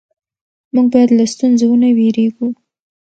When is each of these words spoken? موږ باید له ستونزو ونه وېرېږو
موږ 0.73 0.87
باید 0.93 1.09
له 1.17 1.25
ستونزو 1.33 1.65
ونه 1.69 1.89
وېرېږو 1.97 2.47